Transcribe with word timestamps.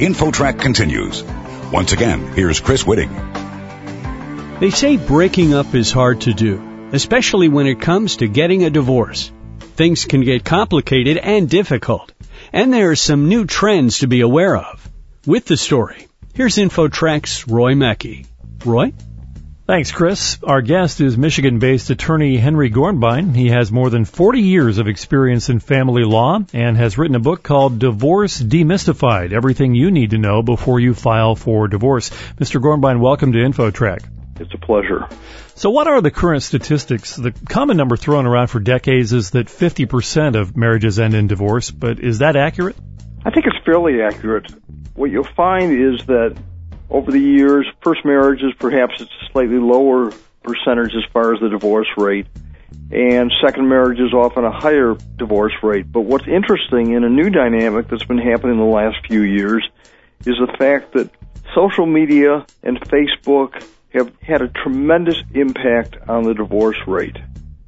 InfoTrack 0.00 0.58
continues. 0.58 1.22
Once 1.70 1.92
again, 1.92 2.32
here's 2.32 2.58
Chris 2.58 2.84
Whitting. 2.84 3.10
They 4.58 4.70
say 4.70 4.96
breaking 4.96 5.52
up 5.52 5.74
is 5.74 5.92
hard 5.92 6.22
to 6.22 6.32
do, 6.32 6.88
especially 6.94 7.50
when 7.50 7.66
it 7.66 7.82
comes 7.82 8.16
to 8.16 8.26
getting 8.26 8.64
a 8.64 8.70
divorce. 8.70 9.30
Things 9.76 10.06
can 10.06 10.22
get 10.22 10.42
complicated 10.42 11.18
and 11.18 11.50
difficult, 11.50 12.14
and 12.50 12.72
there 12.72 12.90
are 12.92 12.96
some 12.96 13.28
new 13.28 13.44
trends 13.44 13.98
to 13.98 14.06
be 14.06 14.22
aware 14.22 14.56
of. 14.56 14.88
With 15.26 15.44
the 15.44 15.58
story, 15.58 16.08
here's 16.32 16.56
InfoTrack's 16.56 17.46
Roy 17.46 17.74
Mackey. 17.74 18.24
Roy? 18.64 18.94
Thanks, 19.70 19.92
Chris. 19.92 20.36
Our 20.42 20.62
guest 20.62 21.00
is 21.00 21.16
Michigan-based 21.16 21.90
attorney 21.90 22.36
Henry 22.36 22.72
Gornbein. 22.72 23.36
He 23.36 23.50
has 23.50 23.70
more 23.70 23.88
than 23.88 24.04
40 24.04 24.40
years 24.40 24.78
of 24.78 24.88
experience 24.88 25.48
in 25.48 25.60
family 25.60 26.02
law 26.02 26.40
and 26.52 26.76
has 26.76 26.98
written 26.98 27.14
a 27.14 27.20
book 27.20 27.44
called 27.44 27.78
Divorce 27.78 28.40
Demystified, 28.40 29.32
Everything 29.32 29.76
You 29.76 29.92
Need 29.92 30.10
to 30.10 30.18
Know 30.18 30.42
Before 30.42 30.80
You 30.80 30.92
File 30.92 31.36
for 31.36 31.68
Divorce. 31.68 32.10
Mr. 32.10 32.60
Gornbein, 32.60 32.98
welcome 32.98 33.30
to 33.30 33.38
InfoTrack. 33.38 34.00
It's 34.40 34.52
a 34.52 34.58
pleasure. 34.58 35.06
So 35.54 35.70
what 35.70 35.86
are 35.86 36.00
the 36.00 36.10
current 36.10 36.42
statistics? 36.42 37.14
The 37.14 37.30
common 37.30 37.76
number 37.76 37.96
thrown 37.96 38.26
around 38.26 38.48
for 38.48 38.58
decades 38.58 39.12
is 39.12 39.30
that 39.30 39.46
50% 39.46 40.34
of 40.34 40.56
marriages 40.56 40.98
end 40.98 41.14
in 41.14 41.28
divorce, 41.28 41.70
but 41.70 42.00
is 42.00 42.18
that 42.18 42.34
accurate? 42.34 42.74
I 43.24 43.30
think 43.30 43.46
it's 43.46 43.64
fairly 43.64 44.02
accurate. 44.02 44.52
What 44.94 45.12
you'll 45.12 45.22
find 45.22 45.70
is 45.70 46.04
that 46.06 46.36
over 46.90 47.10
the 47.12 47.20
years, 47.20 47.66
first 47.82 48.04
marriages, 48.04 48.52
perhaps 48.58 48.94
it's 49.00 49.10
a 49.10 49.32
slightly 49.32 49.58
lower 49.58 50.12
percentage 50.42 50.94
as 50.94 51.04
far 51.12 51.34
as 51.34 51.40
the 51.40 51.48
divorce 51.48 51.88
rate, 51.96 52.26
and 52.90 53.32
second 53.44 53.68
marriage 53.68 54.00
is 54.00 54.12
often 54.12 54.44
a 54.44 54.50
higher 54.50 54.96
divorce 55.16 55.52
rate. 55.62 55.90
But 55.90 56.02
what's 56.02 56.26
interesting 56.26 56.92
in 56.92 57.04
a 57.04 57.08
new 57.08 57.30
dynamic 57.30 57.88
that's 57.88 58.04
been 58.04 58.18
happening 58.18 58.54
in 58.54 58.58
the 58.58 58.64
last 58.64 58.96
few 59.06 59.22
years 59.22 59.68
is 60.26 60.36
the 60.38 60.52
fact 60.58 60.92
that 60.94 61.10
social 61.54 61.86
media 61.86 62.44
and 62.62 62.80
Facebook 62.80 63.64
have 63.92 64.12
had 64.22 64.42
a 64.42 64.48
tremendous 64.48 65.22
impact 65.34 65.96
on 66.08 66.24
the 66.24 66.34
divorce 66.34 66.76
rate. 66.86 67.16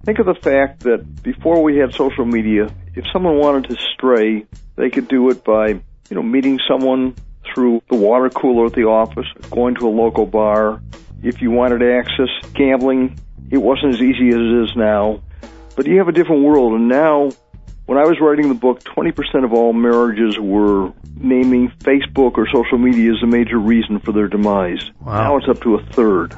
Think 0.05 0.19
of 0.19 0.27
the 0.27 0.35
fact 0.35 0.81
that 0.81 1.23
before 1.23 1.63
we 1.63 1.77
had 1.77 1.95
social 1.95 2.25
media, 2.25 2.69
if 2.95 3.05
someone 3.13 3.39
wanted 3.39 3.71
to 3.71 3.77
stray, 3.95 4.47
they 4.77 4.91
could 4.91 5.09
do 5.09 5.31
it 5.31 5.45
by, 5.45 5.69
you 5.69 5.83
know, 6.11 6.23
meeting 6.23 6.59
someone 6.69 7.15
through 7.55 7.83
the 7.89 7.97
water 7.97 8.31
cooler 8.31 8.67
at 8.67 8.73
the 8.73 8.85
office, 8.85 9.27
going 9.51 9.75
to 9.77 9.89
a 9.89 9.91
local 9.91 10.27
bar. 10.27 10.83
If 11.23 11.41
you 11.41 11.51
wanted 11.51 11.79
to 11.79 11.95
access 11.95 12.29
gambling, 12.53 13.19
it 13.51 13.59
wasn't 13.59 13.95
as 13.95 14.01
easy 14.01 14.29
as 14.29 14.37
it 14.37 14.65
is 14.65 14.77
now. 14.77 15.23
But 15.77 15.87
you 15.87 15.99
have 15.99 16.09
a 16.09 16.13
different 16.13 16.43
world. 16.43 16.75
And 16.75 16.89
now, 16.89 17.31
when 17.87 17.99
I 17.99 18.05
was 18.05 18.19
writing 18.21 18.49
the 18.49 18.55
book, 18.55 18.83
20% 18.83 19.45
of 19.45 19.53
all 19.53 19.73
marriages 19.73 20.39
were 20.39 20.93
naming 21.17 21.69
Facebook 21.69 22.37
or 22.37 22.47
social 22.53 22.79
media 22.79 23.13
as 23.13 23.23
a 23.23 23.27
major 23.27 23.59
reason 23.59 24.01
for 24.01 24.13
their 24.13 24.29
demise. 24.29 24.91
Wow. 25.01 25.23
Now 25.23 25.37
it's 25.37 25.49
up 25.49 25.61
to 25.63 25.77
a 25.77 25.85
third. 25.93 26.35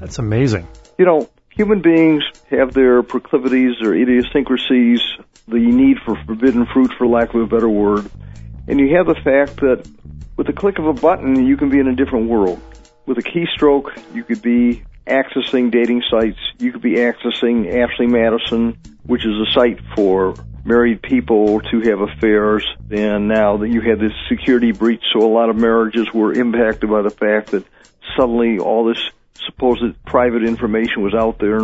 That's 0.00 0.18
amazing. 0.18 0.66
You 0.98 1.04
know, 1.04 1.30
human 1.50 1.80
beings 1.80 2.24
have 2.50 2.72
their 2.72 3.02
proclivities, 3.02 3.76
their 3.80 3.94
idiosyncrasies, 3.94 5.00
the 5.48 5.58
need 5.58 5.98
for 6.04 6.16
forbidden 6.24 6.66
fruit, 6.66 6.92
for 6.98 7.06
lack 7.06 7.34
of 7.34 7.40
a 7.40 7.46
better 7.46 7.68
word. 7.68 8.10
And 8.68 8.80
you 8.80 8.96
have 8.96 9.06
the 9.06 9.14
fact 9.14 9.60
that 9.60 9.88
with 10.36 10.46
the 10.46 10.52
click 10.52 10.78
of 10.78 10.86
a 10.86 10.92
button, 10.92 11.46
you 11.46 11.56
can 11.56 11.70
be 11.70 11.78
in 11.78 11.88
a 11.88 11.94
different 11.94 12.28
world. 12.28 12.60
With 13.06 13.18
a 13.18 13.22
keystroke, 13.22 13.96
you 14.14 14.24
could 14.24 14.42
be 14.42 14.84
accessing 15.06 15.70
dating 15.70 16.02
sites. 16.10 16.38
You 16.58 16.72
could 16.72 16.82
be 16.82 16.96
accessing 16.96 17.72
Ashley 17.82 18.06
Madison, 18.06 18.78
which 19.04 19.24
is 19.24 19.34
a 19.48 19.52
site 19.52 19.78
for 19.94 20.34
married 20.64 21.00
people 21.00 21.60
to 21.60 21.80
have 21.82 22.00
affairs. 22.00 22.66
And 22.90 23.28
now 23.28 23.58
that 23.58 23.68
you 23.68 23.80
had 23.80 24.00
this 24.00 24.12
security 24.28 24.72
breach, 24.72 25.02
so 25.12 25.20
a 25.20 25.32
lot 25.32 25.48
of 25.48 25.56
marriages 25.56 26.12
were 26.12 26.32
impacted 26.32 26.90
by 26.90 27.02
the 27.02 27.10
fact 27.10 27.52
that 27.52 27.64
suddenly 28.16 28.58
all 28.58 28.84
this 28.84 29.10
supposed 29.46 30.04
private 30.04 30.42
information 30.42 31.02
was 31.02 31.14
out 31.14 31.38
there. 31.38 31.60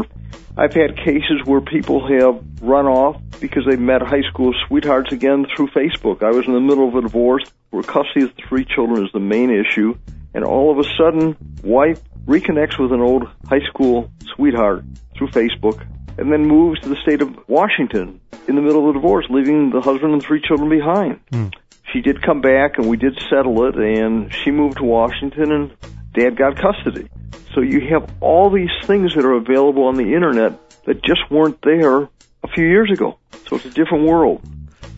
I've 0.56 0.75
had 0.75 0.97
cases 0.97 1.41
where 1.44 1.60
people 1.60 2.06
have 2.06 2.44
run 2.60 2.87
off 2.87 3.21
because 3.42 3.64
they 3.69 3.76
met 3.76 4.00
high 4.00 4.22
school 4.30 4.54
sweethearts 4.66 5.12
again 5.12 5.44
through 5.54 5.69
Facebook. 5.69 6.22
I 6.22 6.30
was 6.30 6.47
in 6.47 6.54
the 6.54 6.60
middle 6.60 6.88
of 6.88 6.94
a 6.94 7.03
divorce 7.03 7.44
where 7.70 7.82
custody 7.82 8.22
of 8.22 8.34
the 8.36 8.42
three 8.48 8.64
children 8.64 9.04
is 9.04 9.12
the 9.12 9.20
main 9.20 9.50
issue, 9.50 9.94
and 10.32 10.44
all 10.44 10.70
of 10.70 10.78
a 10.78 10.88
sudden, 10.97 11.36
wife 11.62 12.00
reconnects 12.25 12.78
with 12.78 12.92
an 12.92 13.00
old 13.00 13.25
high 13.48 13.66
school 13.69 14.10
sweetheart 14.34 14.84
through 15.19 15.28
Facebook, 15.28 15.84
and 16.16 16.32
then 16.32 16.47
moves 16.47 16.80
to 16.80 16.88
the 16.88 16.97
state 17.03 17.20
of 17.20 17.36
Washington 17.48 18.20
in 18.47 18.54
the 18.54 18.62
middle 18.62 18.88
of 18.88 18.94
the 18.94 19.00
divorce, 19.00 19.26
leaving 19.28 19.70
the 19.70 19.80
husband 19.80 20.12
and 20.12 20.22
three 20.22 20.41
children 20.41 20.70
behind. 20.70 21.20
Mm. 21.32 21.53
She 21.92 22.00
did 22.00 22.22
come 22.22 22.41
back, 22.41 22.78
and 22.78 22.88
we 22.88 22.97
did 22.97 23.19
settle 23.28 23.66
it, 23.66 23.74
and 23.76 24.32
she 24.32 24.50
moved 24.50 24.78
to 24.78 24.84
Washington, 24.84 25.53
and 25.53 25.76
dad 26.14 26.36
got 26.36 26.56
custody. 26.56 27.09
So 27.54 27.60
you 27.60 27.80
have 27.91 28.10
all 28.20 28.50
these 28.50 28.70
things 28.84 29.14
that 29.14 29.24
are 29.24 29.34
available 29.34 29.84
on 29.84 29.97
the 29.97 30.14
internet 30.14 30.59
that 30.84 31.03
just 31.03 31.20
weren't 31.30 31.60
there 31.62 32.03
a 32.03 32.48
few 32.54 32.64
years 32.64 32.91
ago. 32.91 33.19
So 33.48 33.56
it's 33.56 33.66
a 33.66 33.70
different 33.70 34.06
world. 34.06 34.42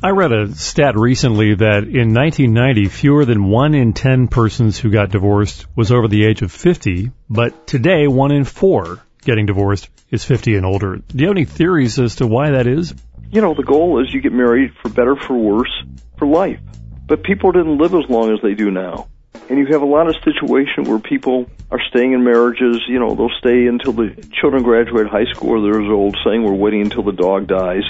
I 0.02 0.10
read 0.10 0.32
a 0.32 0.54
stat 0.54 0.96
recently 0.96 1.54
that 1.54 1.84
in 1.84 2.12
1990, 2.12 2.88
fewer 2.88 3.24
than 3.24 3.48
one 3.48 3.74
in 3.74 3.94
10 3.94 4.28
persons 4.28 4.78
who 4.78 4.90
got 4.90 5.10
divorced 5.10 5.66
was 5.74 5.90
over 5.90 6.08
the 6.08 6.26
age 6.26 6.42
of 6.42 6.52
50, 6.52 7.10
but 7.30 7.66
today, 7.66 8.06
one 8.06 8.30
in 8.30 8.44
four 8.44 9.00
getting 9.24 9.46
divorced 9.46 9.88
is 10.10 10.24
50 10.24 10.56
and 10.56 10.66
older. 10.66 10.96
Do 10.96 11.22
you 11.22 11.28
have 11.28 11.36
any 11.36 11.46
theories 11.46 11.98
as 11.98 12.16
to 12.16 12.26
why 12.26 12.50
that 12.50 12.66
is? 12.66 12.94
You 13.30 13.40
know, 13.40 13.54
the 13.54 13.62
goal 13.62 14.02
is 14.02 14.12
you 14.12 14.20
get 14.20 14.32
married 14.32 14.72
for 14.82 14.90
better, 14.90 15.16
for 15.16 15.36
worse, 15.36 15.72
for 16.18 16.26
life. 16.26 16.60
But 17.06 17.22
people 17.22 17.52
didn't 17.52 17.78
live 17.78 17.94
as 17.94 18.08
long 18.08 18.32
as 18.32 18.40
they 18.42 18.54
do 18.54 18.70
now. 18.70 19.08
And 19.48 19.58
you 19.58 19.66
have 19.72 19.82
a 19.82 19.86
lot 19.86 20.06
of 20.08 20.14
situations 20.24 20.88
where 20.88 20.98
people 20.98 21.46
are 21.70 21.80
staying 21.90 22.12
in 22.12 22.24
marriages, 22.24 22.82
you 22.88 22.98
know, 22.98 23.14
they'll 23.14 23.36
stay 23.38 23.66
until 23.66 23.92
the 23.92 24.14
children 24.40 24.62
graduate 24.62 25.06
high 25.06 25.30
school, 25.32 25.50
or 25.50 25.62
there's 25.62 25.84
an 25.84 25.92
old 25.92 26.16
saying, 26.24 26.44
we're 26.44 26.52
waiting 26.52 26.82
until 26.82 27.02
the 27.02 27.12
dog 27.12 27.46
dies. 27.46 27.82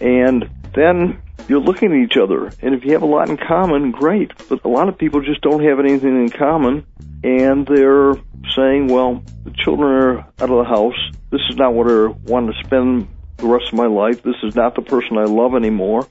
And 0.00 0.48
then 0.74 1.22
you're 1.48 1.60
looking 1.60 1.92
at 1.92 1.98
each 1.98 2.16
other, 2.16 2.50
and 2.62 2.74
if 2.74 2.84
you 2.84 2.92
have 2.92 3.02
a 3.02 3.06
lot 3.06 3.28
in 3.30 3.36
common, 3.36 3.90
great. 3.90 4.32
But 4.48 4.64
a 4.64 4.68
lot 4.68 4.88
of 4.88 4.98
people 4.98 5.20
just 5.22 5.40
don't 5.40 5.64
have 5.64 5.80
anything 5.80 6.20
in 6.20 6.28
common, 6.28 6.86
and 7.24 7.66
they're 7.66 8.14
saying, 8.54 8.88
well, 8.88 9.22
the 9.44 9.52
children 9.52 9.90
are 9.90 10.18
out 10.18 10.50
of 10.50 10.58
the 10.58 10.64
house. 10.64 10.98
This 11.30 11.40
is 11.50 11.56
not 11.56 11.74
what 11.74 11.90
I 11.90 12.08
want 12.30 12.52
to 12.52 12.64
spend 12.64 13.08
the 13.38 13.46
rest 13.46 13.68
of 13.68 13.74
my 13.74 13.86
life. 13.86 14.22
This 14.22 14.36
is 14.42 14.54
not 14.54 14.74
the 14.74 14.82
person 14.82 15.16
I 15.16 15.24
love 15.24 15.54
anymore. 15.54 16.06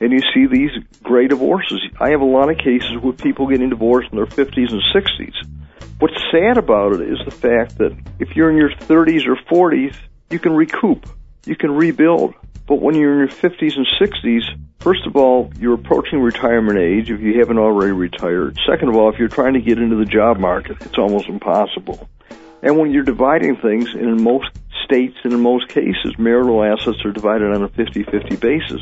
And 0.00 0.12
you 0.12 0.20
see 0.34 0.46
these 0.46 0.70
gray 1.02 1.28
divorces. 1.28 1.80
I 2.00 2.10
have 2.10 2.22
a 2.22 2.24
lot 2.24 2.50
of 2.50 2.56
cases 2.56 2.92
with 3.02 3.18
people 3.18 3.48
getting 3.48 3.68
divorced 3.68 4.10
in 4.10 4.16
their 4.16 4.26
50s 4.26 4.72
and 4.72 4.82
60s. 4.94 5.34
What's 5.98 6.16
sad 6.32 6.56
about 6.56 6.94
it 6.94 7.02
is 7.02 7.18
the 7.24 7.30
fact 7.30 7.76
that 7.78 7.94
if 8.18 8.34
you're 8.34 8.50
in 8.50 8.56
your 8.56 8.70
30s 8.70 9.26
or 9.26 9.36
40s, 9.36 9.94
you 10.30 10.38
can 10.38 10.52
recoup. 10.52 11.06
You 11.44 11.56
can 11.56 11.72
rebuild. 11.72 12.34
But 12.70 12.80
when 12.80 12.94
you're 12.94 13.14
in 13.14 13.18
your 13.18 13.36
50s 13.36 13.76
and 13.76 13.86
60s, 14.00 14.42
first 14.78 15.04
of 15.04 15.16
all, 15.16 15.52
you're 15.58 15.74
approaching 15.74 16.20
retirement 16.20 16.78
age 16.78 17.10
if 17.10 17.20
you 17.20 17.40
haven't 17.40 17.58
already 17.58 17.90
retired. 17.90 18.56
Second 18.64 18.90
of 18.90 18.94
all, 18.94 19.12
if 19.12 19.18
you're 19.18 19.26
trying 19.26 19.54
to 19.54 19.60
get 19.60 19.80
into 19.80 19.96
the 19.96 20.04
job 20.04 20.38
market, 20.38 20.76
it's 20.82 20.96
almost 20.96 21.26
impossible. 21.26 22.08
And 22.62 22.78
when 22.78 22.92
you're 22.92 23.02
dividing 23.02 23.56
things, 23.56 23.92
and 23.92 24.04
in 24.04 24.22
most 24.22 24.50
states 24.84 25.16
and 25.24 25.32
in 25.32 25.40
most 25.40 25.66
cases, 25.66 26.14
marital 26.16 26.62
assets 26.62 27.04
are 27.04 27.10
divided 27.10 27.52
on 27.52 27.64
a 27.64 27.68
50-50 27.70 28.38
basis, 28.38 28.80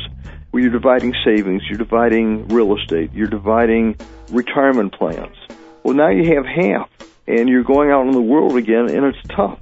where 0.51 0.61
you're 0.61 0.71
dividing 0.71 1.15
savings, 1.25 1.63
you're 1.67 1.79
dividing 1.79 2.47
real 2.49 2.77
estate, 2.77 3.11
you're 3.11 3.25
dividing 3.25 3.95
retirement 4.29 4.93
plans. 4.93 5.35
Well, 5.81 5.95
now 5.95 6.09
you 6.09 6.35
have 6.35 6.45
half, 6.45 6.91
and 7.27 7.49
you're 7.49 7.63
going 7.63 7.89
out 7.89 8.05
in 8.05 8.11
the 8.11 8.21
world 8.21 8.55
again, 8.55 8.87
and 8.91 9.03
it's 9.03 9.27
tough. 9.29 9.59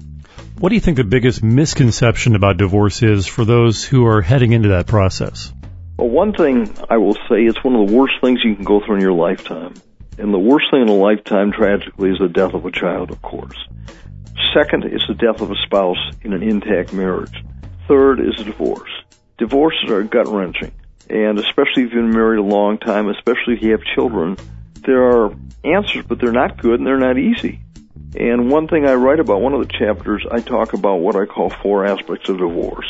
What 0.60 0.70
do 0.70 0.76
you 0.76 0.82
think 0.82 0.98
the 0.98 1.04
biggest 1.04 1.44
misconception 1.44 2.36
about 2.36 2.58
divorce 2.58 3.04
is 3.04 3.28
for 3.28 3.46
those 3.46 3.84
who 3.84 4.08
are 4.08 4.24
heading 4.24 4.54
into 4.54 4.70
that 4.70 4.88
process? 4.88 5.54
Well, 5.98 6.10
one 6.10 6.34
thing 6.34 6.74
I 6.90 6.98
will 6.98 7.14
say, 7.14 7.46
it's 7.46 7.64
one 7.64 7.76
of 7.76 7.88
the 7.88 7.94
worst 7.94 8.16
things 8.22 8.40
you 8.44 8.56
can 8.56 8.64
go 8.64 8.82
through 8.84 8.96
in 8.96 9.02
your 9.02 9.14
lifetime. 9.14 9.76
And 10.18 10.34
the 10.34 10.40
worst 10.40 10.66
thing 10.72 10.82
in 10.82 10.90
a 10.90 10.96
lifetime, 10.96 11.52
tragically, 11.52 12.10
is 12.10 12.18
the 12.18 12.28
death 12.28 12.56
of 12.56 12.66
a 12.66 12.72
child, 12.72 13.12
of 13.12 13.22
course. 13.22 13.56
Second 14.52 14.86
is 14.86 15.04
the 15.08 15.14
death 15.14 15.42
of 15.42 15.52
a 15.52 15.56
spouse 15.64 16.04
in 16.24 16.34
an 16.34 16.42
intact 16.42 16.92
marriage. 16.92 17.44
Third 17.88 18.20
is 18.20 18.42
a 18.42 18.44
divorce. 18.44 18.90
Divorces 19.38 19.92
are 19.92 20.02
gut 20.02 20.28
wrenching. 20.28 20.72
And 21.08 21.38
especially 21.38 21.84
if 21.84 21.94
you've 21.94 22.04
been 22.04 22.10
married 22.10 22.40
a 22.40 22.42
long 22.42 22.80
time, 22.80 23.10
especially 23.10 23.54
if 23.58 23.62
you 23.62 23.72
have 23.74 23.84
children, 23.94 24.38
there 24.88 25.04
are 25.04 25.36
answers, 25.64 26.04
but 26.08 26.20
they're 26.20 26.32
not 26.32 26.60
good 26.60 26.80
and 26.80 26.88
they're 26.88 26.98
not 26.98 27.20
easy. 27.20 27.60
And 28.16 28.50
one 28.50 28.68
thing 28.68 28.86
I 28.86 28.94
write 28.94 29.20
about, 29.20 29.42
one 29.42 29.54
of 29.54 29.68
the 29.68 29.74
chapters, 29.74 30.26
I 30.32 30.40
talk 30.40 30.74
about 30.74 31.02
what 31.02 31.16
I 31.16 31.26
call 31.26 31.50
four 31.50 31.86
aspects 31.86 32.30
of 32.30 32.38
divorce. 32.38 32.88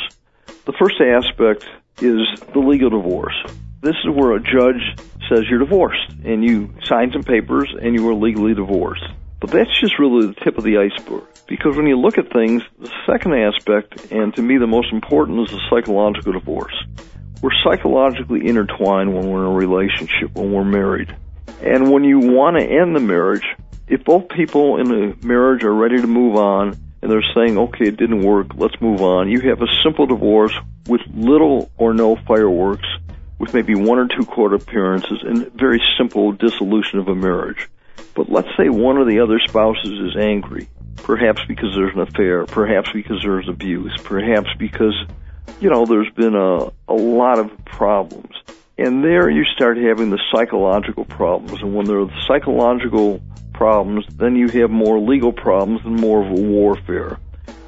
The 0.65 0.73
first 0.73 1.01
aspect 1.01 1.65
is 2.01 2.21
the 2.53 2.59
legal 2.59 2.89
divorce. 2.89 3.35
This 3.81 3.95
is 4.03 4.09
where 4.13 4.33
a 4.33 4.39
judge 4.39 4.81
says 5.29 5.45
you're 5.49 5.59
divorced 5.59 6.09
and 6.23 6.43
you 6.43 6.73
sign 6.83 7.11
some 7.11 7.23
papers 7.23 7.73
and 7.81 7.95
you 7.95 8.07
are 8.09 8.13
legally 8.13 8.53
divorced. 8.53 9.05
But 9.39 9.51
that's 9.51 9.79
just 9.79 9.99
really 9.99 10.27
the 10.27 10.35
tip 10.43 10.57
of 10.57 10.63
the 10.63 10.77
iceberg. 10.77 11.23
Because 11.47 11.77
when 11.77 11.87
you 11.87 11.97
look 11.99 12.17
at 12.17 12.31
things, 12.33 12.63
the 12.79 12.91
second 13.05 13.33
aspect, 13.33 14.11
and 14.11 14.35
to 14.35 14.41
me 14.41 14.57
the 14.57 14.67
most 14.67 14.91
important, 14.91 15.39
is 15.41 15.51
the 15.51 15.61
psychological 15.69 16.33
divorce. 16.33 16.73
We're 17.41 17.51
psychologically 17.63 18.47
intertwined 18.47 19.13
when 19.13 19.29
we're 19.29 19.45
in 19.45 19.51
a 19.51 19.55
relationship, 19.55 20.33
when 20.33 20.51
we're 20.51 20.63
married. 20.63 21.15
And 21.61 21.91
when 21.91 22.03
you 22.03 22.19
want 22.19 22.57
to 22.57 22.65
end 22.65 22.95
the 22.95 22.99
marriage, 22.99 23.45
if 23.87 24.03
both 24.03 24.29
people 24.29 24.77
in 24.77 24.91
a 24.91 25.25
marriage 25.25 25.63
are 25.63 25.73
ready 25.73 25.99
to 25.99 26.07
move 26.07 26.35
on 26.35 26.77
and 27.01 27.11
they're 27.11 27.23
saying, 27.35 27.57
okay, 27.57 27.87
it 27.87 27.97
didn't 27.97 28.23
work, 28.23 28.47
let's 28.55 28.79
move 28.81 29.01
on, 29.01 29.29
you 29.29 29.39
have 29.41 29.61
a 29.61 29.67
simple 29.83 30.05
divorce 30.05 30.53
with 30.87 31.01
little 31.13 31.71
or 31.77 31.93
no 31.93 32.15
fireworks, 32.15 32.87
with 33.39 33.53
maybe 33.53 33.75
one 33.75 33.99
or 33.99 34.07
two 34.07 34.25
court 34.25 34.53
appearances, 34.53 35.21
and 35.23 35.51
very 35.53 35.81
simple 35.97 36.31
dissolution 36.31 36.99
of 36.99 37.07
a 37.07 37.15
marriage. 37.15 37.69
But 38.15 38.29
let's 38.29 38.49
say 38.57 38.69
one 38.69 38.97
of 38.97 39.07
the 39.07 39.19
other 39.19 39.39
spouses 39.47 39.99
is 39.99 40.17
angry, 40.17 40.67
perhaps 40.97 41.41
because 41.47 41.75
there's 41.75 41.93
an 41.93 42.01
affair, 42.01 42.45
perhaps 42.45 42.89
because 42.91 43.21
there's 43.21 43.47
abuse, 43.47 43.95
perhaps 44.03 44.49
because, 44.57 44.95
you 45.61 45.69
know, 45.69 45.85
there's 45.85 46.11
been 46.15 46.35
a, 46.35 46.71
a 46.87 46.95
lot 46.95 47.37
of 47.37 47.51
problems. 47.65 48.33
And 48.79 49.03
there 49.03 49.29
you 49.29 49.43
start 49.55 49.77
having 49.77 50.09
the 50.09 50.19
psychological 50.31 51.05
problems. 51.05 51.61
And 51.61 51.75
when 51.75 51.85
there 51.85 51.99
are 51.99 52.09
psychological 52.27 53.21
problems, 53.57 54.05
then 54.17 54.35
you 54.35 54.47
have 54.61 54.69
more 54.69 54.99
legal 54.99 55.33
problems 55.33 55.81
and 55.83 55.99
more 55.99 56.23
of 56.23 56.31
a 56.31 56.41
warfare. 56.41 57.17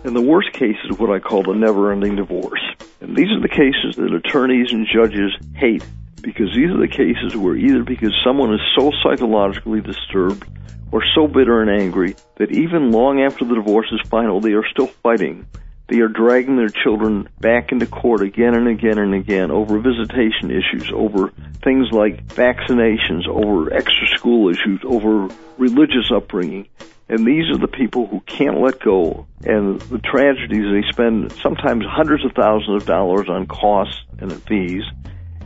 And 0.03 0.15
the 0.15 0.21
worst 0.21 0.53
case 0.53 0.77
is 0.85 0.97
what 0.97 1.09
I 1.09 1.19
call 1.19 1.43
the 1.43 1.53
never 1.53 1.91
ending 1.91 2.15
divorce. 2.15 2.61
And 3.01 3.15
these 3.15 3.29
are 3.31 3.41
the 3.41 3.49
cases 3.49 3.95
that 3.97 4.13
attorneys 4.13 4.71
and 4.71 4.87
judges 4.87 5.33
hate 5.55 5.83
because 6.21 6.53
these 6.55 6.69
are 6.69 6.79
the 6.79 6.87
cases 6.87 7.35
where 7.35 7.55
either 7.55 7.83
because 7.83 8.13
someone 8.23 8.53
is 8.53 8.61
so 8.77 8.91
psychologically 9.03 9.81
disturbed 9.81 10.45
or 10.91 11.03
so 11.15 11.27
bitter 11.27 11.61
and 11.61 11.69
angry 11.69 12.15
that 12.37 12.51
even 12.51 12.91
long 12.91 13.21
after 13.21 13.45
the 13.45 13.55
divorce 13.55 13.87
is 13.91 14.01
final, 14.09 14.39
they 14.39 14.53
are 14.53 14.67
still 14.67 14.87
fighting. 14.87 15.45
They 15.89 16.01
are 16.01 16.07
dragging 16.07 16.55
their 16.55 16.69
children 16.69 17.27
back 17.39 17.71
into 17.71 17.87
court 17.87 18.21
again 18.21 18.53
and 18.53 18.67
again 18.67 18.99
and 18.99 19.15
again 19.15 19.49
over 19.49 19.79
visitation 19.79 20.51
issues, 20.51 20.91
over 20.93 21.31
things 21.63 21.87
like 21.91 22.27
vaccinations, 22.27 23.27
over 23.27 23.73
extra 23.73 24.07
school 24.15 24.49
issues, 24.49 24.81
over 24.83 25.33
religious 25.57 26.11
upbringing. 26.11 26.67
And 27.09 27.25
these 27.25 27.49
are 27.49 27.57
the 27.57 27.67
people 27.67 28.05
who 28.05 28.19
can't 28.19 28.61
let 28.61 28.79
go. 28.79 29.25
And 29.43 29.81
the 29.81 29.97
tragedies, 29.97 30.71
they 30.71 30.87
spend 30.91 31.31
sometimes 31.41 31.83
hundreds 31.89 32.23
of 32.23 32.33
thousands 32.33 32.83
of 32.83 32.87
dollars 32.87 33.27
on 33.27 33.47
costs 33.47 33.99
and 34.19 34.31
fees. 34.43 34.83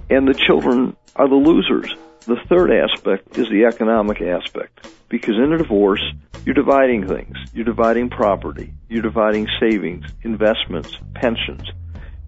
And 0.10 0.28
the 0.28 0.34
children 0.34 0.98
are 1.16 1.30
the 1.30 1.36
losers. 1.36 1.96
The 2.26 2.36
third 2.50 2.70
aspect 2.70 3.38
is 3.38 3.48
the 3.48 3.64
economic 3.64 4.22
aspect. 4.22 4.90
Because 5.08 5.36
in 5.38 5.54
a 5.54 5.58
divorce, 5.58 6.04
you're 6.46 6.56
dividing 6.56 7.08
things. 7.08 7.38
You're 7.54 7.66
dividing 7.66 8.10
property. 8.10 8.74
You're 8.90 9.02
dividing 9.02 9.48
savings, 9.60 10.06
investments, 10.24 10.98
pensions. 11.16 11.70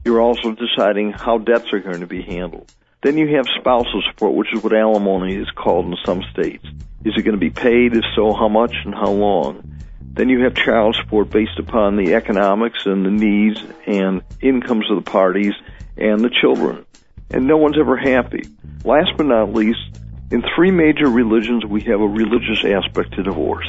You're 0.05 0.21
also 0.21 0.55
deciding 0.55 1.11
how 1.11 1.39
debts 1.39 1.73
are 1.73 1.79
going 1.79 1.99
to 1.99 2.07
be 2.07 2.21
handled. 2.21 2.71
Then 3.03 3.17
you 3.17 3.35
have 3.35 3.45
spousal 3.59 4.01
support, 4.09 4.35
which 4.35 4.53
is 4.53 4.63
what 4.63 4.73
alimony 4.73 5.35
is 5.35 5.49
called 5.51 5.87
in 5.87 5.95
some 6.05 6.21
states. 6.31 6.65
Is 7.03 7.13
it 7.17 7.23
going 7.23 7.33
to 7.33 7.37
be 7.37 7.49
paid? 7.49 7.95
If 7.95 8.03
so, 8.15 8.33
how 8.33 8.47
much 8.47 8.73
and 8.85 8.93
how 8.93 9.11
long? 9.11 9.79
Then 9.99 10.29
you 10.29 10.45
have 10.45 10.55
child 10.55 10.95
support 10.95 11.29
based 11.29 11.59
upon 11.59 11.97
the 11.97 12.15
economics 12.15 12.85
and 12.85 13.05
the 13.05 13.11
needs 13.11 13.61
and 13.85 14.21
incomes 14.41 14.89
of 14.89 15.03
the 15.03 15.11
parties 15.11 15.53
and 15.97 16.21
the 16.21 16.31
children. 16.41 16.85
And 17.31 17.47
no 17.47 17.57
one's 17.57 17.77
ever 17.77 17.97
happy. 17.97 18.43
Last 18.85 19.11
but 19.17 19.25
not 19.25 19.53
least, 19.53 19.99
in 20.31 20.41
three 20.55 20.71
major 20.71 21.09
religions, 21.09 21.65
we 21.65 21.81
have 21.81 21.99
a 21.99 22.07
religious 22.07 22.63
aspect 22.63 23.13
to 23.15 23.23
divorce. 23.23 23.67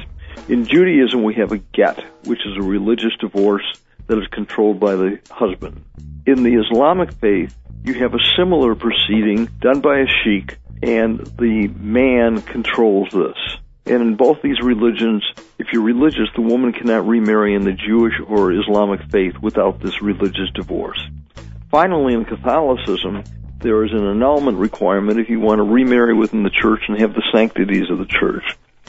In 0.48 0.64
Judaism, 0.64 1.22
we 1.22 1.34
have 1.34 1.52
a 1.52 1.58
get, 1.58 2.04
which 2.24 2.46
is 2.46 2.56
a 2.56 2.62
religious 2.62 3.16
divorce 3.18 3.64
that 4.06 4.18
is 4.18 4.26
controlled 4.28 4.78
by 4.78 4.94
the 4.94 5.18
husband. 5.30 5.84
In 6.26 6.42
the 6.42 6.54
Islamic 6.54 7.12
faith, 7.14 7.56
you 7.84 7.94
have 7.94 8.14
a 8.14 8.24
similar 8.36 8.74
proceeding 8.74 9.46
done 9.60 9.80
by 9.80 9.98
a 9.98 10.06
sheikh, 10.24 10.58
and 10.82 11.20
the 11.38 11.68
man 11.78 12.42
controls 12.42 13.08
this. 13.12 13.36
And 13.86 14.02
in 14.02 14.16
both 14.16 14.42
these 14.42 14.60
religions, 14.60 15.24
if 15.58 15.68
you're 15.72 15.82
religious, 15.82 16.28
the 16.34 16.42
woman 16.42 16.72
cannot 16.72 17.06
remarry 17.06 17.54
in 17.54 17.64
the 17.64 17.72
Jewish 17.72 18.14
or 18.26 18.52
Islamic 18.52 19.00
faith 19.10 19.34
without 19.40 19.80
this 19.80 20.02
religious 20.02 20.50
divorce. 20.54 21.00
Finally, 21.70 22.14
in 22.14 22.24
Catholicism, 22.24 23.22
there 23.60 23.84
is 23.84 23.92
an 23.92 24.06
annulment 24.06 24.58
requirement 24.58 25.18
if 25.18 25.28
you 25.28 25.40
want 25.40 25.58
to 25.58 25.62
remarry 25.62 26.14
within 26.14 26.42
the 26.42 26.50
church 26.50 26.82
and 26.88 27.00
have 27.00 27.14
the 27.14 27.22
sanctities 27.32 27.90
of 27.90 27.98
the 27.98 28.06
church. 28.06 28.44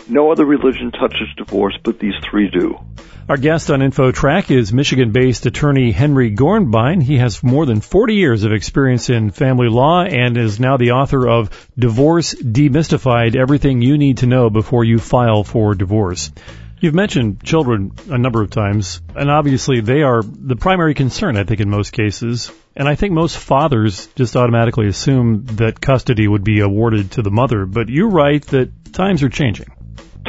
No 0.10 0.32
other 0.32 0.46
religion 0.46 0.92
touches 0.92 1.28
divorce, 1.36 1.78
but 1.84 2.00
these 2.00 2.14
three 2.30 2.50
do. 2.50 2.80
Our 3.28 3.36
guest 3.36 3.70
on 3.70 3.82
InfoTrack 3.82 4.56
is 4.56 4.72
Michigan-based 4.72 5.46
attorney 5.46 5.92
Henry 5.92 6.34
Gornbein. 6.34 7.04
He 7.04 7.18
has 7.18 7.44
more 7.44 7.66
than 7.66 7.82
40 7.82 8.16
years 8.16 8.46
of 8.46 8.54
experience 8.54 9.10
in 9.10 9.32
family 9.32 9.68
law 9.68 10.04
and 10.04 10.38
is 10.38 10.62
now 10.62 10.78
the 10.78 10.92
author 10.92 11.28
of 11.28 11.50
Divorce 11.78 12.34
Demystified, 12.36 13.36
Everything 13.36 13.82
You 13.82 13.98
Need 13.98 14.20
to 14.20 14.28
Know 14.28 14.50
Before 14.50 14.86
You 14.86 14.98
File 14.98 15.44
for 15.44 15.76
Divorce. 15.76 16.32
You've 16.80 16.94
mentioned 16.94 17.44
children 17.44 17.92
a 18.10 18.18
number 18.18 18.42
of 18.42 18.50
times, 18.50 19.02
and 19.14 19.30
obviously 19.30 19.82
they 19.82 20.04
are 20.04 20.24
the 20.24 20.56
primary 20.56 20.94
concern, 20.94 21.36
I 21.36 21.44
think, 21.44 21.60
in 21.60 21.70
most 21.70 21.92
cases. 21.92 22.50
And 22.78 22.88
I 22.88 22.96
think 22.96 23.14
most 23.14 23.38
fathers 23.38 24.08
just 24.16 24.38
automatically 24.38 24.88
assume 24.88 25.48
that 25.58 25.82
custody 25.82 26.30
would 26.30 26.46
be 26.46 26.62
awarded 26.62 27.12
to 27.12 27.24
the 27.24 27.32
mother, 27.32 27.66
but 27.66 27.90
you 27.90 28.08
write 28.08 28.46
that 28.48 28.94
times 28.94 29.22
are 29.22 29.30
changing 29.30 29.68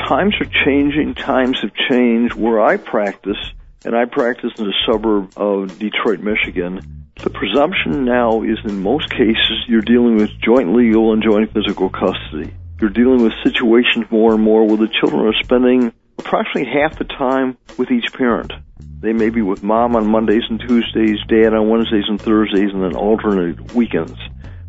times 0.06 0.34
are 0.40 0.64
changing. 0.64 1.14
Times 1.14 1.58
have 1.62 1.72
changed. 1.88 2.34
Where 2.34 2.60
I 2.60 2.76
practice, 2.76 3.38
and 3.84 3.96
I 3.96 4.04
practice 4.04 4.52
in 4.58 4.66
a 4.66 4.72
suburb 4.86 5.32
of 5.36 5.78
Detroit, 5.78 6.20
Michigan, 6.20 6.80
the 7.22 7.30
presumption 7.30 8.04
now 8.04 8.42
is 8.42 8.58
in 8.64 8.80
most 8.80 9.10
cases 9.10 9.64
you're 9.66 9.80
dealing 9.80 10.16
with 10.16 10.30
joint 10.40 10.74
legal 10.74 11.12
and 11.12 11.22
joint 11.22 11.52
physical 11.52 11.90
custody. 11.90 12.54
You're 12.80 12.90
dealing 12.90 13.22
with 13.22 13.32
situations 13.42 14.06
more 14.10 14.34
and 14.34 14.42
more 14.42 14.64
where 14.64 14.76
the 14.76 14.88
children 15.00 15.26
are 15.26 15.42
spending 15.42 15.92
approximately 16.16 16.70
half 16.70 16.96
the 16.96 17.04
time 17.04 17.56
with 17.76 17.90
each 17.90 18.12
parent. 18.12 18.52
They 19.00 19.12
may 19.12 19.30
be 19.30 19.42
with 19.42 19.62
mom 19.62 19.96
on 19.96 20.10
Mondays 20.10 20.44
and 20.48 20.60
Tuesdays, 20.60 21.18
dad 21.28 21.54
on 21.54 21.68
Wednesdays 21.68 22.08
and 22.08 22.20
Thursdays, 22.20 22.72
and 22.72 22.82
then 22.82 22.94
alternate 22.94 23.72
weekends. 23.72 24.18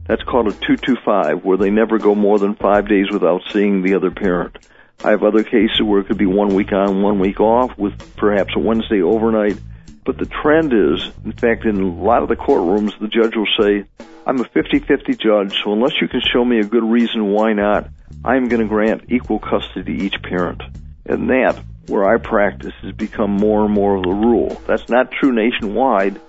That's 0.07 0.23
called 0.23 0.47
a 0.47 0.51
225, 0.51 1.45
where 1.45 1.57
they 1.57 1.69
never 1.69 1.99
go 1.99 2.15
more 2.15 2.39
than 2.39 2.55
five 2.55 2.87
days 2.87 3.11
without 3.11 3.41
seeing 3.51 3.83
the 3.83 3.93
other 3.93 4.09
parent. 4.09 4.57
I 5.04 5.12
have 5.12 5.24
other 5.24 5.44
cases 5.44 5.81
where 5.81 6.01
it 6.01 6.07
could 6.07 6.18
be 6.18 6.25
one 6.25 6.56
week 6.56 6.74
on, 6.74 7.01
one 7.01 7.19
week 7.19 7.40
off, 7.40 7.78
with 7.78 8.16
perhaps 8.18 8.54
a 8.56 8.60
Wednesday 8.60 9.01
overnight. 9.01 9.58
But 10.06 10.18
the 10.18 10.25
trend 10.25 10.74
is, 10.74 11.10
in 11.24 11.32
fact, 11.32 11.65
in 11.65 11.79
a 11.79 11.88
lot 11.88 12.24
of 12.24 12.29
the 12.29 12.36
courtrooms, 12.36 13.00
the 13.00 13.08
judge 13.08 13.36
will 13.36 13.48
say, 13.60 13.86
I'm 14.25 14.39
a 14.39 14.44
50-50 14.44 15.18
judge, 15.18 15.62
so 15.63 15.72
unless 15.72 16.01
you 16.01 16.08
can 16.08 16.22
show 16.22 16.44
me 16.44 16.60
a 16.60 16.63
good 16.63 16.84
reason 16.84 17.27
why 17.32 17.53
not, 17.53 17.89
I'm 18.25 18.50
going 18.50 18.62
to 18.62 18.68
grant 18.68 19.06
equal 19.10 19.39
custody 19.39 19.98
to 19.98 20.03
each 20.03 20.22
parent. 20.22 20.62
And 21.06 21.29
that, 21.29 21.63
where 21.88 22.06
I 22.06 22.18
practice, 22.18 22.74
has 22.82 22.91
become 22.94 23.32
more 23.32 23.65
and 23.65 23.74
more 23.74 23.96
of 23.96 24.03
the 24.03 24.10
rule. 24.10 24.62
That's 24.68 24.89
not 24.89 25.12
true 25.12 25.32
nationwide, 25.32 26.20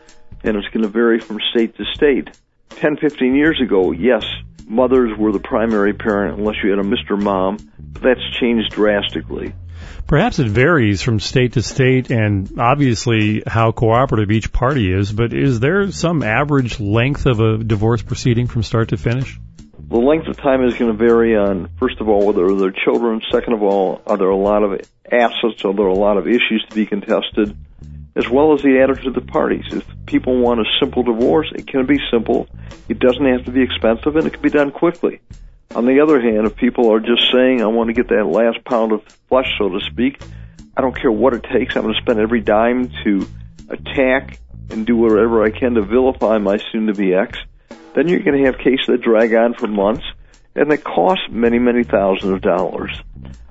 and 0.44 0.56
it's 0.56 0.68
going 0.68 0.82
to 0.82 0.88
vary 0.88 1.20
from 1.20 1.40
state 1.50 1.76
to 1.76 1.84
state. 1.94 2.30
10, 2.70 2.98
15 2.98 3.34
years 3.34 3.60
ago, 3.60 3.90
yes, 3.90 4.24
mothers 4.70 5.10
were 5.18 5.32
the 5.32 5.40
primary 5.40 5.92
parent 5.92 6.38
unless 6.38 6.56
you 6.62 6.70
had 6.70 6.78
a 6.78 6.82
Mr. 6.82 7.20
Mom 7.20 7.58
that's 8.00 8.20
changed 8.38 8.70
drastically. 8.70 9.52
Perhaps 10.06 10.38
it 10.38 10.48
varies 10.48 11.02
from 11.02 11.20
state 11.20 11.54
to 11.54 11.62
state 11.62 12.10
and 12.10 12.58
obviously 12.58 13.42
how 13.46 13.72
cooperative 13.72 14.30
each 14.30 14.52
party 14.52 14.92
is, 14.92 15.12
but 15.12 15.32
is 15.32 15.60
there 15.60 15.90
some 15.90 16.22
average 16.22 16.80
length 16.80 17.26
of 17.26 17.40
a 17.40 17.58
divorce 17.58 18.02
proceeding 18.02 18.46
from 18.46 18.62
start 18.62 18.90
to 18.90 18.96
finish? 18.96 19.38
The 19.88 19.98
length 19.98 20.28
of 20.28 20.36
time 20.36 20.64
is 20.64 20.74
going 20.74 20.96
to 20.96 20.96
vary 20.96 21.36
on, 21.36 21.68
first 21.78 22.00
of 22.00 22.08
all, 22.08 22.24
whether 22.24 22.46
there 22.54 22.68
are 22.68 22.84
children. 22.84 23.22
Second 23.32 23.54
of 23.54 23.62
all, 23.62 24.00
are 24.06 24.16
there 24.16 24.28
a 24.28 24.36
lot 24.36 24.62
of 24.62 24.80
assets? 25.10 25.64
Are 25.64 25.74
there 25.74 25.86
a 25.86 25.94
lot 25.94 26.16
of 26.16 26.28
issues 26.28 26.64
to 26.68 26.74
be 26.76 26.86
contested? 26.86 27.56
As 28.20 28.28
well 28.28 28.52
as 28.52 28.60
the 28.60 28.80
attitude 28.82 29.06
of 29.06 29.14
the 29.14 29.32
parties. 29.32 29.64
If 29.72 29.86
people 30.04 30.36
want 30.36 30.60
a 30.60 30.64
simple 30.78 31.02
divorce, 31.02 31.50
it 31.54 31.66
can 31.66 31.86
be 31.86 31.98
simple. 32.10 32.48
It 32.86 32.98
doesn't 32.98 33.24
have 33.24 33.46
to 33.46 33.50
be 33.50 33.62
expensive 33.62 34.14
and 34.14 34.26
it 34.26 34.34
can 34.34 34.42
be 34.42 34.50
done 34.50 34.72
quickly. 34.72 35.22
On 35.74 35.86
the 35.86 36.00
other 36.00 36.20
hand, 36.20 36.46
if 36.46 36.54
people 36.54 36.92
are 36.92 37.00
just 37.00 37.32
saying, 37.32 37.62
I 37.62 37.66
want 37.68 37.88
to 37.88 37.94
get 37.94 38.08
that 38.08 38.26
last 38.26 38.62
pound 38.66 38.92
of 38.92 39.02
flesh, 39.30 39.46
so 39.56 39.70
to 39.70 39.80
speak, 39.80 40.20
I 40.76 40.82
don't 40.82 40.94
care 40.94 41.10
what 41.10 41.32
it 41.32 41.44
takes. 41.44 41.76
I'm 41.76 41.82
going 41.82 41.94
to 41.94 42.00
spend 42.02 42.18
every 42.18 42.42
dime 42.42 42.90
to 43.04 43.26
attack 43.70 44.38
and 44.68 44.86
do 44.86 44.96
whatever 44.96 45.42
I 45.42 45.50
can 45.50 45.74
to 45.76 45.82
vilify 45.82 46.36
my 46.36 46.58
soon 46.72 46.88
to 46.88 46.92
be 46.92 47.14
ex. 47.14 47.38
Then 47.94 48.06
you're 48.06 48.20
going 48.20 48.38
to 48.38 48.44
have 48.44 48.58
cases 48.58 48.86
that 48.88 49.00
drag 49.00 49.32
on 49.32 49.54
for 49.54 49.66
months 49.66 50.04
and 50.54 50.70
that 50.70 50.84
cost 50.84 51.30
many, 51.30 51.58
many 51.58 51.84
thousands 51.84 52.34
of 52.34 52.42
dollars. 52.42 53.00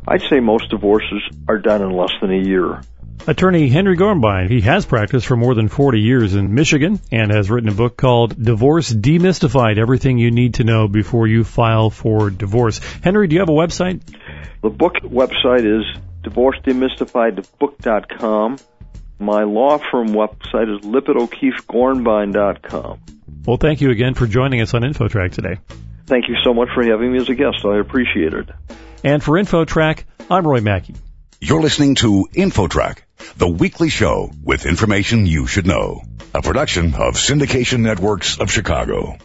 I'd 0.07 0.21
say 0.21 0.39
most 0.39 0.69
divorces 0.69 1.23
are 1.47 1.57
done 1.57 1.81
in 1.81 1.91
less 1.91 2.13
than 2.21 2.31
a 2.31 2.37
year. 2.37 2.81
Attorney 3.27 3.67
Henry 3.69 3.95
Gornbein, 3.97 4.49
he 4.49 4.61
has 4.61 4.85
practiced 4.85 5.27
for 5.27 5.35
more 5.35 5.53
than 5.53 5.67
40 5.67 5.99
years 5.99 6.35
in 6.35 6.53
Michigan 6.53 7.01
and 7.11 7.31
has 7.31 7.49
written 7.49 7.67
a 7.69 7.73
book 7.73 7.97
called 7.97 8.41
Divorce 8.41 8.89
Demystified, 8.91 9.77
Everything 9.77 10.17
You 10.17 10.31
Need 10.31 10.53
to 10.55 10.63
Know 10.63 10.87
Before 10.87 11.27
You 11.27 11.43
File 11.43 11.89
for 11.89 12.29
Divorce. 12.31 12.79
Henry, 13.03 13.27
do 13.27 13.35
you 13.35 13.41
have 13.41 13.49
a 13.49 13.53
website? 13.53 13.99
The 14.63 14.69
book 14.69 14.93
website 15.03 15.65
is 15.65 15.83
divorcedemystifiedbook.com. 16.23 18.57
My 19.19 19.43
law 19.43 19.77
firm 19.91 20.07
website 20.09 20.75
is 20.75 20.81
lippittokeefegornbein.com. 20.85 22.99
Well, 23.45 23.57
thank 23.57 23.81
you 23.81 23.91
again 23.91 24.13
for 24.15 24.25
joining 24.27 24.61
us 24.61 24.73
on 24.73 24.81
InfoTrack 24.81 25.33
today. 25.33 25.57
Thank 26.07 26.29
you 26.29 26.35
so 26.43 26.53
much 26.53 26.69
for 26.73 26.83
having 26.83 27.11
me 27.11 27.19
as 27.19 27.29
a 27.29 27.35
guest. 27.35 27.63
I 27.65 27.77
appreciate 27.79 28.33
it. 28.33 28.49
And 29.03 29.21
for 29.23 29.33
InfoTrack, 29.33 30.05
I'm 30.31 30.47
Roy 30.47 30.61
Mackey. 30.61 30.95
You're 31.41 31.61
listening 31.61 31.95
to 31.95 32.27
InfoTrack, 32.33 32.97
the 33.37 33.47
weekly 33.47 33.87
show 33.87 34.29
with 34.43 34.65
information 34.65 35.25
you 35.25 35.47
should 35.47 35.65
know. 35.65 36.01
A 36.33 36.41
production 36.41 36.93
of 36.95 37.15
Syndication 37.15 37.79
Networks 37.79 38.37
of 38.41 38.51
Chicago. 38.51 39.17